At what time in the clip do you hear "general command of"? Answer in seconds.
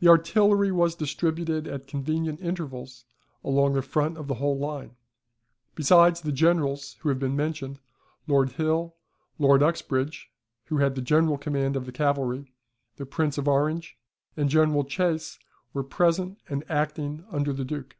11.00-11.86